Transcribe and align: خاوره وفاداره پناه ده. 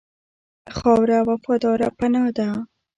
خاوره 0.77 1.19
وفاداره 1.29 1.87
پناه 1.97 2.29
ده. 2.37 2.47